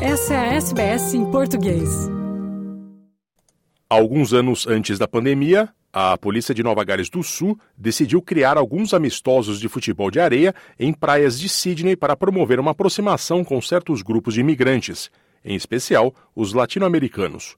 Essa 0.00 0.34
é 0.34 0.36
a 0.36 0.54
SBS 0.56 1.14
em 1.14 1.30
português. 1.30 1.88
Alguns 3.88 4.34
anos 4.34 4.66
antes 4.66 4.98
da 4.98 5.08
pandemia, 5.08 5.70
a 5.90 6.18
polícia 6.18 6.54
de 6.54 6.62
Nova 6.62 6.84
Gales 6.84 7.08
do 7.08 7.22
Sul 7.22 7.58
decidiu 7.74 8.20
criar 8.20 8.58
alguns 8.58 8.92
amistosos 8.92 9.58
de 9.58 9.70
futebol 9.70 10.10
de 10.10 10.20
areia 10.20 10.54
em 10.78 10.92
praias 10.92 11.40
de 11.40 11.48
Sydney 11.48 11.96
para 11.96 12.14
promover 12.14 12.60
uma 12.60 12.72
aproximação 12.72 13.42
com 13.42 13.58
certos 13.62 14.02
grupos 14.02 14.34
de 14.34 14.40
imigrantes, 14.40 15.10
em 15.42 15.56
especial 15.56 16.14
os 16.34 16.52
latino-americanos. 16.52 17.56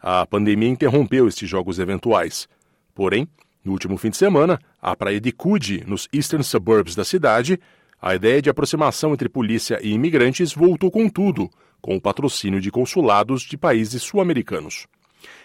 A 0.00 0.26
pandemia 0.26 0.68
interrompeu 0.68 1.28
estes 1.28 1.48
jogos 1.48 1.78
eventuais. 1.78 2.48
Porém, 2.92 3.28
no 3.64 3.70
último 3.70 3.96
fim 3.96 4.10
de 4.10 4.16
semana, 4.16 4.58
a 4.82 4.96
praia 4.96 5.20
de 5.20 5.30
Coogee, 5.30 5.84
nos 5.86 6.08
eastern 6.12 6.42
suburbs 6.42 6.96
da 6.96 7.04
cidade, 7.04 7.60
a 8.00 8.14
ideia 8.14 8.40
de 8.40 8.48
aproximação 8.48 9.12
entre 9.12 9.28
polícia 9.28 9.78
e 9.82 9.92
imigrantes 9.92 10.52
voltou 10.52 10.90
com 10.90 11.08
tudo, 11.08 11.50
com 11.80 11.96
o 11.96 12.00
patrocínio 12.00 12.60
de 12.60 12.70
consulados 12.70 13.42
de 13.42 13.56
países 13.56 14.02
sul-americanos. 14.02 14.86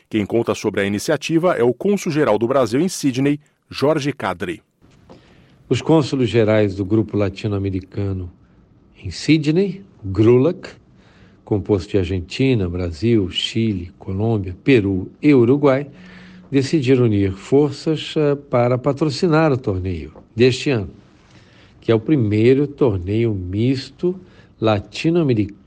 Quem 0.09 0.25
conta 0.25 0.53
sobre 0.53 0.81
a 0.81 0.85
iniciativa 0.85 1.55
é 1.55 1.63
o 1.63 1.73
cônsul-geral 1.73 2.37
do 2.37 2.47
Brasil 2.47 2.79
em 2.79 2.87
Sydney, 2.87 3.39
Jorge 3.69 4.11
Cadre. 4.13 4.61
Os 5.69 5.81
cônsulos 5.81 6.29
gerais 6.29 6.75
do 6.75 6.85
Grupo 6.85 7.17
Latino-Americano 7.17 8.31
em 9.03 9.09
Sydney, 9.09 9.83
GRULAC, 10.03 10.69
composto 11.43 11.91
de 11.91 11.97
Argentina, 11.97 12.69
Brasil, 12.69 13.29
Chile, 13.29 13.91
Colômbia, 13.97 14.55
Peru 14.63 15.11
e 15.21 15.33
Uruguai, 15.33 15.87
decidiram 16.51 17.05
unir 17.05 17.33
forças 17.33 18.13
eh, 18.15 18.35
para 18.35 18.77
patrocinar 18.77 19.51
o 19.51 19.57
torneio 19.57 20.13
deste 20.35 20.69
ano, 20.69 20.91
que 21.81 21.91
é 21.91 21.95
o 21.95 21.99
primeiro 21.99 22.67
torneio 22.67 23.33
misto 23.33 24.19
latino-americano 24.61 25.62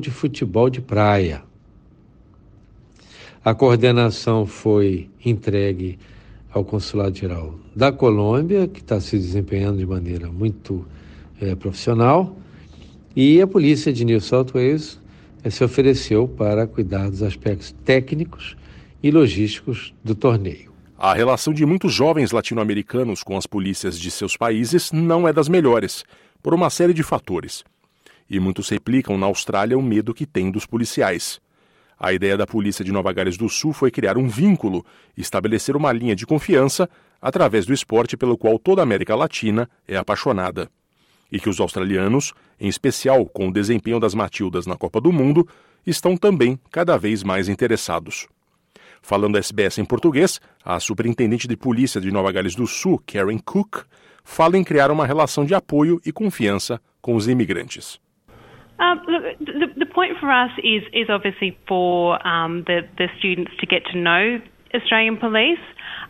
de 0.00 0.10
futebol 0.10 0.70
de 0.70 0.80
praia. 0.80 1.42
A 3.44 3.54
coordenação 3.54 4.46
foi 4.46 5.10
entregue 5.22 5.98
ao 6.50 6.64
Consulado 6.64 7.14
Geral 7.18 7.54
da 7.76 7.92
Colômbia, 7.92 8.66
que 8.66 8.80
está 8.80 8.98
se 8.98 9.18
desempenhando 9.18 9.76
de 9.76 9.84
maneira 9.84 10.32
muito 10.32 10.86
é, 11.38 11.54
profissional, 11.54 12.34
e 13.14 13.42
a 13.42 13.46
Polícia 13.46 13.92
de 13.92 14.06
New 14.06 14.22
South 14.22 14.46
Wales 14.54 14.98
é, 15.44 15.50
se 15.50 15.62
ofereceu 15.62 16.26
para 16.26 16.66
cuidar 16.66 17.10
dos 17.10 17.22
aspectos 17.22 17.72
técnicos 17.84 18.56
e 19.02 19.10
logísticos 19.10 19.92
do 20.02 20.14
torneio. 20.14 20.72
A 20.96 21.12
relação 21.12 21.52
de 21.52 21.66
muitos 21.66 21.92
jovens 21.92 22.32
latino-americanos 22.32 23.22
com 23.22 23.36
as 23.36 23.46
polícias 23.46 24.00
de 24.00 24.10
seus 24.10 24.34
países 24.34 24.90
não 24.92 25.28
é 25.28 25.32
das 25.32 25.46
melhores, 25.46 26.06
por 26.42 26.54
uma 26.54 26.70
série 26.70 26.94
de 26.94 27.02
fatores. 27.02 27.64
E 28.28 28.38
muitos 28.38 28.68
replicam 28.68 29.16
na 29.16 29.26
Austrália 29.26 29.78
o 29.78 29.82
medo 29.82 30.12
que 30.12 30.26
têm 30.26 30.50
dos 30.50 30.66
policiais. 30.66 31.40
A 31.98 32.12
ideia 32.12 32.36
da 32.36 32.46
polícia 32.46 32.84
de 32.84 32.92
Nova 32.92 33.12
Gales 33.12 33.36
do 33.36 33.48
Sul 33.48 33.72
foi 33.72 33.90
criar 33.90 34.16
um 34.16 34.28
vínculo, 34.28 34.86
estabelecer 35.16 35.74
uma 35.74 35.90
linha 35.92 36.14
de 36.14 36.26
confiança 36.26 36.88
através 37.20 37.66
do 37.66 37.72
esporte 37.72 38.16
pelo 38.16 38.38
qual 38.38 38.58
toda 38.58 38.80
a 38.80 38.84
América 38.84 39.16
Latina 39.16 39.68
é 39.86 39.96
apaixonada. 39.96 40.70
E 41.30 41.40
que 41.40 41.48
os 41.48 41.58
australianos, 41.58 42.32
em 42.60 42.68
especial 42.68 43.26
com 43.26 43.48
o 43.48 43.52
desempenho 43.52 43.98
das 43.98 44.14
Matildas 44.14 44.66
na 44.66 44.76
Copa 44.76 45.00
do 45.00 45.12
Mundo, 45.12 45.46
estão 45.84 46.16
também 46.16 46.58
cada 46.70 46.96
vez 46.96 47.22
mais 47.24 47.48
interessados. 47.48 48.28
Falando 49.02 49.38
SBS 49.38 49.78
em 49.78 49.84
português, 49.84 50.40
a 50.64 50.78
superintendente 50.78 51.48
de 51.48 51.56
polícia 51.56 52.00
de 52.00 52.10
Nova 52.10 52.30
Gales 52.30 52.54
do 52.54 52.66
Sul, 52.66 53.02
Karen 53.06 53.38
Cook, 53.38 53.84
fala 54.22 54.56
em 54.56 54.62
criar 54.62 54.90
uma 54.90 55.06
relação 55.06 55.44
de 55.44 55.54
apoio 55.54 56.00
e 56.04 56.12
confiança 56.12 56.80
com 57.00 57.16
os 57.16 57.26
imigrantes. 57.26 57.98
Um, 58.78 59.00
the, 59.40 59.66
the, 59.76 59.86
point 59.86 60.12
for 60.20 60.30
us 60.30 60.50
is 60.62 60.82
is 60.92 61.08
obviously 61.10 61.58
for 61.66 62.24
um, 62.26 62.62
the 62.66 62.82
the 62.96 63.08
students 63.18 63.50
to 63.58 63.66
get 63.66 63.82
to 63.92 63.98
know 63.98 64.38
Australian 64.74 65.16
police. 65.16 65.58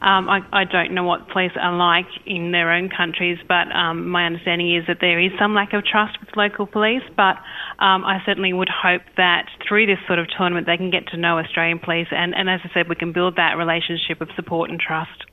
Um, 0.01 0.29
I, 0.29 0.41
I, 0.53 0.65
don't 0.65 0.95
know 0.95 1.03
what 1.03 1.29
police 1.29 1.51
are 1.61 1.75
like 1.75 2.07
in 2.25 2.53
their 2.53 2.71
own 2.73 2.89
countries, 2.89 3.39
but 3.49 3.75
um, 3.75 4.09
my 4.09 4.27
understanding 4.27 4.77
is 4.77 4.85
that 4.87 4.99
there 5.01 5.19
is 5.19 5.33
some 5.41 5.55
lack 5.55 5.73
of 5.73 5.83
trust 5.85 6.21
with 6.21 6.29
local 6.37 6.67
police. 6.67 7.03
But 7.17 7.37
um, 7.83 8.05
I 8.05 8.19
certainly 8.25 8.53
would 8.53 8.69
hope 8.69 9.03
that 9.17 9.47
through 9.67 9.87
this 9.87 9.99
sort 10.07 10.21
of 10.21 10.27
tournament 10.37 10.67
they 10.67 10.77
can 10.77 10.91
get 10.91 11.09
to 11.09 11.17
know 11.17 11.39
Australian 11.39 11.81
police, 11.81 12.07
and, 12.11 12.35
and 12.35 12.49
as 12.49 12.61
I 12.65 12.71
said, 12.75 12.89
we 12.89 12.95
can 12.95 13.13
build 13.13 13.37
that 13.37 13.57
relationship 13.57 14.21
of 14.21 14.29
support 14.37 14.71
and 14.71 14.79
trust. 14.79 15.25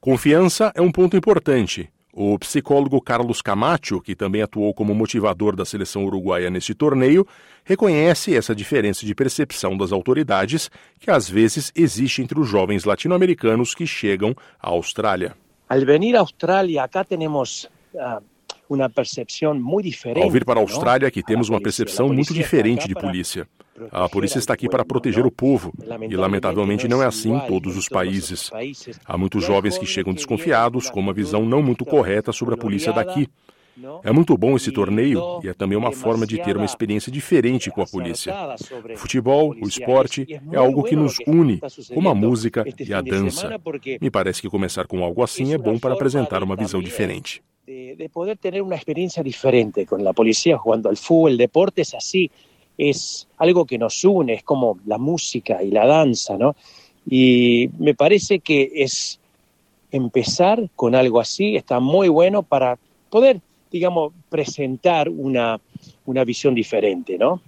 Confiança 0.00 0.70
é 0.76 0.82
um 0.82 0.92
ponto 0.92 1.16
importante. 1.16 1.88
O 2.16 2.38
psicólogo 2.38 3.00
Carlos 3.00 3.42
Camacho, 3.42 4.00
que 4.00 4.14
também 4.14 4.40
atuou 4.40 4.72
como 4.72 4.94
motivador 4.94 5.56
da 5.56 5.64
seleção 5.64 6.04
uruguaia 6.04 6.48
neste 6.48 6.72
torneio, 6.72 7.26
reconhece 7.64 8.36
essa 8.36 8.54
diferença 8.54 9.04
de 9.04 9.12
percepção 9.16 9.76
das 9.76 9.90
autoridades 9.90 10.70
que 11.00 11.10
às 11.10 11.28
vezes 11.28 11.72
existe 11.74 12.22
entre 12.22 12.38
os 12.38 12.48
jovens 12.48 12.84
latino-americanos 12.84 13.74
que 13.74 13.84
chegam 13.84 14.32
à 14.62 14.68
Austrália. 14.68 15.34
Al 15.68 15.80
a 15.80 16.20
Austrália, 16.20 16.84
acá 16.84 17.02
temos 17.02 17.68
uh, 17.94 18.22
uma 18.68 18.88
percepção 18.88 19.54
muito 19.54 19.88
diferente. 19.88 20.22
Ao 20.22 20.30
vir 20.30 20.44
para 20.44 20.60
a 20.60 20.62
Austrália, 20.62 21.08
aqui 21.08 21.22
temos 21.22 21.48
uma 21.48 21.60
percepção 21.60 22.08
muito 22.08 22.32
diferente 22.32 22.88
de 22.88 22.94
polícia. 22.94 23.46
A 23.90 24.08
polícia 24.08 24.38
está 24.38 24.54
aqui 24.54 24.68
para 24.68 24.84
proteger 24.84 25.26
o 25.26 25.30
povo, 25.30 25.72
e 26.08 26.16
lamentavelmente 26.16 26.86
não 26.86 27.02
é 27.02 27.06
assim 27.06 27.34
em 27.34 27.40
todos 27.40 27.76
os 27.76 27.88
países. 27.88 28.50
Há 29.04 29.18
muitos 29.18 29.44
jovens 29.44 29.76
que 29.76 29.86
chegam 29.86 30.14
desconfiados, 30.14 30.88
com 30.88 31.00
uma 31.00 31.12
visão 31.12 31.44
não 31.44 31.62
muito 31.62 31.84
correta 31.84 32.32
sobre 32.32 32.54
a 32.54 32.56
polícia 32.56 32.92
daqui. 32.92 33.28
É 34.04 34.12
muito 34.12 34.36
bom 34.38 34.54
esse 34.54 34.70
torneio 34.70 35.40
e 35.42 35.48
é 35.48 35.52
também 35.52 35.76
uma 35.76 35.90
forma 35.90 36.24
de 36.24 36.40
ter 36.40 36.56
uma 36.56 36.64
experiência 36.64 37.10
diferente 37.10 37.70
com 37.70 37.82
a 37.82 37.86
polícia. 37.86 38.32
O 38.94 38.96
futebol, 38.96 39.54
o 39.60 39.66
esporte, 39.66 40.40
é 40.52 40.56
algo 40.56 40.84
que 40.84 40.94
nos 40.94 41.18
une, 41.26 41.60
como 41.92 42.08
a 42.08 42.14
música 42.14 42.64
e 42.78 42.94
a 42.94 43.00
dança. 43.00 43.60
Me 44.00 44.10
parece 44.10 44.40
que 44.40 44.48
começar 44.48 44.86
com 44.86 45.02
algo 45.02 45.22
assim 45.22 45.52
é 45.52 45.58
bom 45.58 45.76
para 45.78 45.94
apresentar 45.94 46.42
uma 46.44 46.54
visão 46.54 46.80
diferente. 46.80 47.42
De, 47.66 48.10
poder 48.12 48.36
ter 48.36 48.60
uma 48.60 48.74
experiência 48.74 49.24
diferente 49.24 49.86
com 49.86 49.96
a 50.06 50.12
polícia 50.12 50.56
jogando 50.56 50.88
ao 50.88 50.96
futebol, 50.96 51.34
deportes 51.36 51.94
assim 51.94 52.28
es 52.76 53.26
algo 53.38 53.64
que 53.64 53.78
nos 53.78 54.04
une, 54.04 54.34
es 54.34 54.42
como 54.42 54.78
la 54.86 54.98
música 54.98 55.62
y 55.62 55.70
la 55.70 55.86
danza, 55.86 56.36
¿no? 56.36 56.56
Y 57.06 57.70
me 57.78 57.94
parece 57.94 58.40
que 58.40 58.70
es 58.74 59.20
empezar 59.90 60.68
con 60.74 60.94
algo 60.94 61.20
así, 61.20 61.56
está 61.56 61.80
muy 61.80 62.08
bueno 62.08 62.42
para 62.42 62.78
poder, 63.10 63.40
digamos, 63.70 64.12
presentar 64.28 65.08
una, 65.08 65.60
una 66.04 66.24
visión 66.24 66.54
diferente, 66.54 67.16
¿no? 67.16 67.40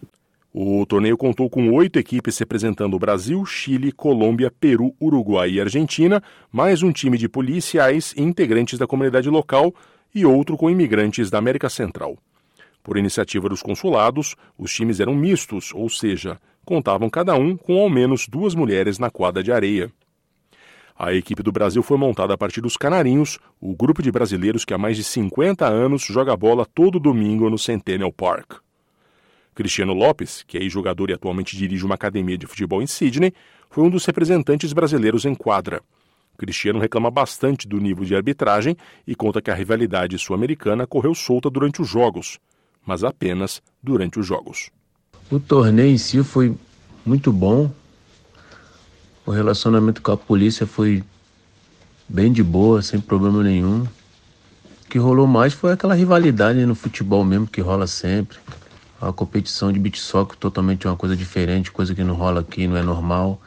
O 0.58 0.86
torneio 0.86 1.18
contou 1.18 1.50
com 1.50 1.74
oito 1.74 1.98
equipes 1.98 2.38
representando 2.38 2.98
Brasil, 2.98 3.44
Chile, 3.44 3.92
Colômbia, 3.92 4.50
Peru, 4.50 4.94
Uruguai 4.98 5.50
e 5.50 5.60
Argentina, 5.60 6.22
mais 6.50 6.82
um 6.82 6.90
time 6.92 7.18
de 7.18 7.28
policiais 7.28 8.14
e 8.16 8.22
integrantes 8.22 8.78
da 8.78 8.86
comunidade 8.86 9.28
local 9.28 9.74
e 10.16 10.24
outro 10.24 10.56
com 10.56 10.70
imigrantes 10.70 11.28
da 11.28 11.36
América 11.36 11.68
Central. 11.68 12.16
Por 12.82 12.96
iniciativa 12.96 13.50
dos 13.50 13.62
consulados, 13.62 14.34
os 14.56 14.72
times 14.72 14.98
eram 14.98 15.14
mistos, 15.14 15.74
ou 15.74 15.90
seja, 15.90 16.40
contavam 16.64 17.10
cada 17.10 17.34
um 17.34 17.54
com 17.54 17.78
ao 17.78 17.90
menos 17.90 18.26
duas 18.26 18.54
mulheres 18.54 18.98
na 18.98 19.10
quadra 19.10 19.42
de 19.42 19.52
areia. 19.52 19.92
A 20.98 21.12
equipe 21.12 21.42
do 21.42 21.52
Brasil 21.52 21.82
foi 21.82 21.98
montada 21.98 22.32
a 22.32 22.38
partir 22.38 22.62
dos 22.62 22.78
Canarinhos, 22.78 23.38
o 23.60 23.76
grupo 23.76 24.02
de 24.02 24.10
brasileiros 24.10 24.64
que 24.64 24.72
há 24.72 24.78
mais 24.78 24.96
de 24.96 25.04
50 25.04 25.66
anos 25.66 26.02
joga 26.02 26.34
bola 26.34 26.64
todo 26.64 26.98
domingo 26.98 27.50
no 27.50 27.58
Centennial 27.58 28.10
Park. 28.10 28.54
Cristiano 29.54 29.92
Lopes, 29.92 30.42
que 30.46 30.56
é 30.56 30.66
jogador 30.66 31.10
e 31.10 31.12
atualmente 31.12 31.58
dirige 31.58 31.84
uma 31.84 31.96
academia 31.96 32.38
de 32.38 32.46
futebol 32.46 32.80
em 32.80 32.86
Sydney, 32.86 33.34
foi 33.68 33.84
um 33.84 33.90
dos 33.90 34.06
representantes 34.06 34.72
brasileiros 34.72 35.26
em 35.26 35.34
quadra. 35.34 35.82
Cristiano 36.36 36.78
reclama 36.78 37.10
bastante 37.10 37.66
do 37.66 37.78
nível 37.78 38.04
de 38.04 38.14
arbitragem 38.14 38.76
e 39.06 39.14
conta 39.14 39.42
que 39.42 39.50
a 39.50 39.54
rivalidade 39.54 40.18
sul-americana 40.18 40.86
correu 40.86 41.14
solta 41.14 41.50
durante 41.50 41.82
os 41.82 41.88
jogos, 41.88 42.38
mas 42.84 43.02
apenas 43.02 43.62
durante 43.82 44.20
os 44.20 44.26
jogos. 44.26 44.70
O 45.30 45.40
torneio 45.40 45.92
em 45.92 45.98
si 45.98 46.22
foi 46.22 46.56
muito 47.04 47.32
bom. 47.32 47.70
O 49.24 49.30
relacionamento 49.30 50.00
com 50.00 50.12
a 50.12 50.16
polícia 50.16 50.66
foi 50.66 51.02
bem 52.08 52.32
de 52.32 52.42
boa, 52.42 52.80
sem 52.82 53.00
problema 53.00 53.42
nenhum. 53.42 53.82
O 53.82 54.88
que 54.88 54.98
rolou 54.98 55.26
mais 55.26 55.52
foi 55.52 55.72
aquela 55.72 55.94
rivalidade 55.94 56.64
no 56.64 56.74
futebol 56.76 57.24
mesmo 57.24 57.46
que 57.46 57.60
rola 57.60 57.86
sempre. 57.86 58.38
A 59.00 59.12
competição 59.12 59.72
de 59.72 59.78
beat 59.78 59.96
soccer 59.96 60.38
totalmente 60.38 60.86
uma 60.86 60.96
coisa 60.96 61.16
diferente, 61.16 61.72
coisa 61.72 61.94
que 61.94 62.04
não 62.04 62.14
rola 62.14 62.40
aqui, 62.40 62.66
não 62.66 62.76
é 62.76 62.82
normal. 62.82 63.40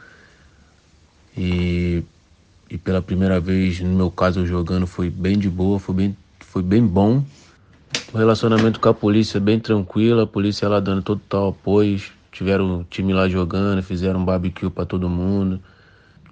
E, 1.36 2.04
e 2.70 2.78
pela 2.78 3.02
primeira 3.02 3.40
vez, 3.40 3.80
no 3.80 3.90
meu 3.90 4.10
caso, 4.10 4.40
eu 4.40 4.46
jogando 4.46 4.86
foi 4.86 5.10
bem 5.10 5.36
de 5.36 5.50
boa, 5.50 5.80
foi 5.80 5.94
bem, 5.94 6.16
foi 6.38 6.62
bem 6.62 6.86
bom. 6.86 7.24
O 8.12 8.16
relacionamento 8.16 8.78
com 8.78 8.88
a 8.88 8.94
polícia 8.94 9.38
é 9.38 9.40
bem 9.40 9.58
tranquilo, 9.58 10.20
a 10.20 10.26
polícia 10.26 10.68
lá 10.68 10.78
dando 10.78 11.02
todo 11.02 11.20
tal 11.28 11.48
apoio. 11.48 12.00
Tiveram 12.30 12.80
o 12.80 12.84
time 12.84 13.12
lá 13.12 13.28
jogando, 13.28 13.82
fizeram 13.82 14.20
um 14.20 14.24
barbecue 14.24 14.70
para 14.70 14.86
todo 14.86 15.08
mundo. 15.08 15.60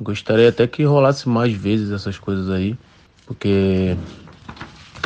Gostaria 0.01 0.49
até 0.49 0.65
que 0.69 0.85
rolasse 0.85 1.29
mais 1.29 1.53
vezes 1.53 1.91
essas 1.91 2.19
coisas 2.19 2.49
aí, 2.51 2.77
porque 3.27 3.97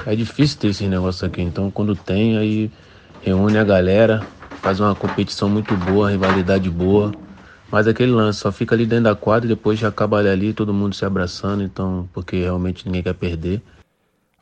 é 0.05 0.15
difícil 0.15 0.59
ter 0.59 0.69
esse 0.69 0.87
negócio 0.87 1.27
aqui. 1.27 1.41
Então, 1.41 1.71
quando 1.71 1.97
tem, 1.97 2.37
aí 2.37 2.71
reúne 3.23 3.57
a 3.57 3.65
galera, 3.65 4.27
faz 4.61 4.81
uma 4.81 4.95
competição 4.95 5.49
muito 5.49 5.75
boa, 5.77 6.11
rivalidade 6.11 6.69
boa. 6.69 7.11
Mas 7.73 7.89
aquele 7.89 8.13
lance 8.13 8.41
só 8.41 8.53
fica 8.53 8.75
ali 8.75 8.85
dentro 8.85 9.05
da 9.05 9.17
quadra 9.17 9.47
e 9.47 9.49
depois 9.49 9.79
já 9.79 9.89
acaba 9.89 10.19
ali 10.19 10.53
todo 10.53 10.75
mundo 10.75 10.95
se 10.95 11.07
abraçando, 11.07 11.63
então, 11.63 12.07
porque 12.13 12.37
realmente 12.37 12.85
ninguém 12.85 13.03
quer 13.03 13.15
perder. 13.15 13.63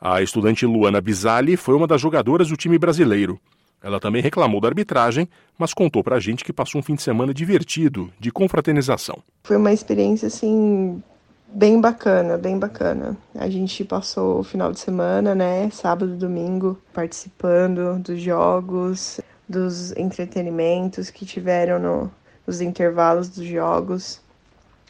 A 0.01 0.21
estudante 0.21 0.65
Luana 0.65 0.99
Bisali 0.99 1.55
foi 1.55 1.73
uma 1.73 1.87
das 1.87 2.01
jogadoras 2.01 2.49
do 2.49 2.57
time 2.57 2.77
brasileiro. 2.77 3.39
Ela 3.81 4.01
também 4.01 4.21
reclamou 4.21 4.59
da 4.59 4.67
arbitragem, 4.67 5.29
mas 5.57 5.73
contou 5.73 6.03
pra 6.03 6.19
gente 6.19 6.43
que 6.43 6.51
passou 6.51 6.79
um 6.79 6.83
fim 6.83 6.93
de 6.93 7.01
semana 7.01 7.33
divertido, 7.33 8.11
de 8.19 8.31
confraternização. 8.31 9.19
Foi 9.45 9.55
uma 9.55 9.71
experiência 9.71 10.27
assim 10.27 11.01
bem 11.47 11.79
bacana, 11.79 12.37
bem 12.37 12.59
bacana. 12.59 13.15
A 13.33 13.49
gente 13.49 13.85
passou 13.85 14.41
o 14.41 14.43
final 14.43 14.73
de 14.73 14.79
semana, 14.81 15.33
né, 15.33 15.69
sábado, 15.71 16.17
domingo, 16.17 16.77
participando 16.93 17.97
dos 17.99 18.21
jogos, 18.21 19.21
dos 19.47 19.95
entretenimentos 19.95 21.09
que 21.09 21.25
tiveram 21.25 21.79
no, 21.79 22.11
nos 22.45 22.61
intervalos 22.61 23.29
dos 23.29 23.45
jogos. 23.45 24.21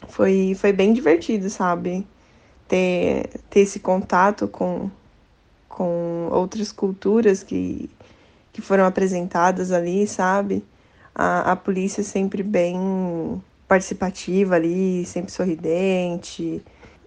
Foi, 0.08 0.54
foi 0.54 0.72
bem 0.72 0.92
divertido, 0.92 1.48
sabe? 1.48 2.06
Ter, 2.68 3.28
ter 3.50 3.60
esse 3.60 3.80
contato 3.80 4.48
com, 4.48 4.90
com 5.68 6.28
outras 6.30 6.72
culturas 6.72 7.42
que, 7.42 7.88
que 8.52 8.60
foram 8.60 8.84
apresentadas 8.84 9.72
ali, 9.72 10.06
sabe? 10.06 10.64
A, 11.14 11.52
a 11.52 11.56
polícia 11.56 12.02
sempre 12.02 12.42
bem 12.42 13.40
participativa 13.68 14.56
ali, 14.56 15.04
sempre 15.06 15.32
sorridente. 15.32 16.62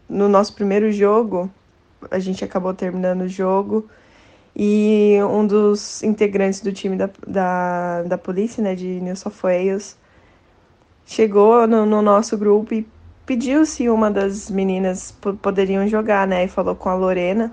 No 0.08 0.30
nosso 0.30 0.54
primeiro 0.54 0.92
jogo, 0.92 1.50
a 2.10 2.20
gente 2.20 2.44
acabou 2.44 2.74
terminando 2.74 3.22
o 3.22 3.28
jogo 3.28 3.88
e 4.56 5.18
um 5.30 5.46
dos 5.46 6.02
integrantes 6.02 6.62
do 6.62 6.72
time 6.72 6.96
da, 6.96 7.10
da, 7.28 8.04
da 8.04 8.18
polícia, 8.18 8.64
né, 8.64 8.74
de 8.74 9.02
New 9.02 9.16
South 9.16 9.34
Wales, 9.44 9.98
chegou 11.06 11.68
no, 11.68 11.86
no 11.86 12.02
nosso 12.02 12.38
grupo 12.38 12.74
e 12.74 12.88
pediu 13.26 13.66
se 13.66 13.90
uma 13.90 14.12
das 14.12 14.50
meninas 14.50 15.12
poderiam 15.42 15.88
jogar, 15.88 16.28
né, 16.28 16.46
e 16.46 16.48
falou 16.48 16.76
com 16.76 16.90
a 16.90 16.96
Lorena. 16.96 17.52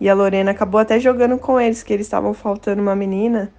E 0.00 0.08
a 0.08 0.14
Lorena 0.14 0.50
acabou 0.50 0.80
até 0.80 0.98
jogando 1.00 1.38
com 1.38 1.60
eles, 1.60 1.82
que 1.82 1.92
eles 1.92 2.06
estavam 2.06 2.34
faltando 2.34 2.82
uma 2.82 2.96
menina. 2.96 3.52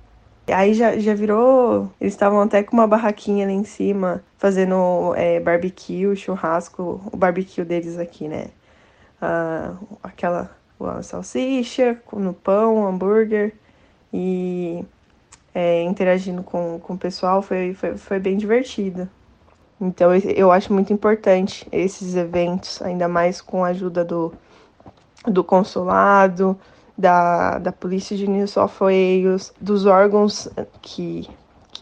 Aí 0.47 0.73
já, 0.73 0.97
já 0.97 1.13
virou. 1.13 1.91
Eles 1.99 2.13
estavam 2.13 2.41
até 2.41 2.61
com 2.61 2.75
uma 2.75 2.87
barraquinha 2.87 3.45
ali 3.45 3.53
em 3.53 3.63
cima, 3.63 4.23
fazendo 4.37 5.13
é, 5.15 5.39
barbecue, 5.39 6.15
churrasco, 6.15 7.01
o 7.11 7.17
barbecue 7.17 7.63
deles 7.63 7.97
aqui, 7.97 8.27
né? 8.27 8.47
Ah, 9.21 9.73
aquela 10.03 10.51
salsicha 11.01 11.97
no 12.13 12.33
pão, 12.33 12.85
hambúrguer 12.85 13.53
e 14.13 14.85
é, 15.55 15.81
interagindo 15.83 16.43
com, 16.43 16.77
com 16.79 16.95
o 16.95 16.97
pessoal 16.97 17.41
foi, 17.41 17.73
foi, 17.73 17.95
foi 17.95 18.19
bem 18.19 18.35
divertido. 18.35 19.09
Então 19.79 20.11
eu 20.13 20.51
acho 20.51 20.73
muito 20.73 20.91
importante 20.91 21.65
esses 21.71 22.15
eventos, 22.15 22.81
ainda 22.81 23.07
mais 23.07 23.39
com 23.39 23.63
a 23.63 23.69
ajuda 23.69 24.03
do, 24.03 24.33
do 25.25 25.43
consulado, 25.43 26.59
da, 26.97 27.57
da 27.57 27.71
polícia 27.71 28.17
de 28.17 28.25
Wales, 28.25 29.53
dos 29.59 29.85
órgãos 29.85 30.49
que, 30.81 31.27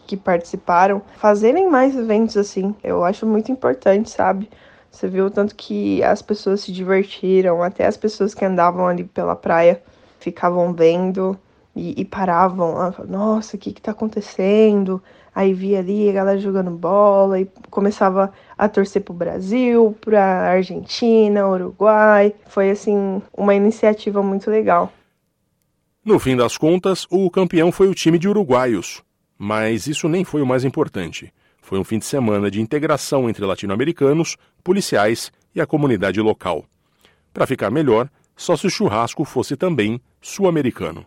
que 0.06 0.16
participaram, 0.16 1.02
fazerem 1.16 1.68
mais 1.68 1.96
eventos 1.96 2.36
assim. 2.36 2.74
Eu 2.82 3.04
acho 3.04 3.26
muito 3.26 3.50
importante, 3.50 4.10
sabe? 4.10 4.48
Você 4.90 5.08
viu 5.08 5.26
o 5.26 5.30
tanto 5.30 5.56
que 5.56 6.02
as 6.04 6.22
pessoas 6.22 6.60
se 6.60 6.70
divertiram, 6.70 7.62
até 7.62 7.86
as 7.86 7.96
pessoas 7.96 8.34
que 8.34 8.44
andavam 8.44 8.86
ali 8.86 9.02
pela 9.02 9.34
praia 9.34 9.82
ficavam 10.20 10.72
vendo 10.72 11.36
e, 11.74 12.00
e 12.00 12.04
paravam. 12.04 12.92
Nossa, 13.08 13.56
o 13.56 13.60
que 13.60 13.72
que 13.72 13.80
tá 13.80 13.90
acontecendo? 13.92 15.02
Aí 15.34 15.52
via 15.52 15.80
ali 15.80 16.08
a 16.08 16.12
galera 16.12 16.38
jogando 16.38 16.70
bola 16.70 17.40
e 17.40 17.48
começava 17.68 18.32
a 18.56 18.68
torcer 18.68 19.02
pro 19.02 19.12
Brasil, 19.12 19.96
pra 20.00 20.50
Argentina, 20.50 21.48
Uruguai. 21.48 22.32
Foi 22.46 22.70
assim 22.70 23.20
uma 23.36 23.54
iniciativa 23.54 24.22
muito 24.22 24.48
legal. 24.48 24.92
No 26.04 26.18
fim 26.18 26.36
das 26.36 26.56
contas, 26.56 27.06
o 27.10 27.28
campeão 27.30 27.72
foi 27.72 27.88
o 27.88 27.94
time 27.94 28.18
de 28.18 28.28
uruguaios. 28.28 29.02
Mas 29.36 29.86
isso 29.86 30.08
nem 30.08 30.22
foi 30.22 30.42
o 30.42 30.46
mais 30.46 30.64
importante. 30.64 31.32
Foi 31.60 31.78
um 31.78 31.84
fim 31.84 31.98
de 31.98 32.04
semana 32.04 32.50
de 32.50 32.60
integração 32.60 33.28
entre 33.28 33.44
latino-americanos, 33.44 34.36
policiais 34.62 35.32
e 35.54 35.60
a 35.60 35.66
comunidade 35.66 36.20
local. 36.20 36.64
Para 37.32 37.46
ficar 37.46 37.70
melhor, 37.70 38.08
só 38.36 38.54
se 38.56 38.66
o 38.66 38.70
churrasco 38.70 39.24
fosse 39.24 39.56
também 39.56 40.00
sul-americano. 40.20 41.06